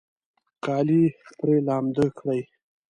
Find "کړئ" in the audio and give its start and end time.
2.17-2.41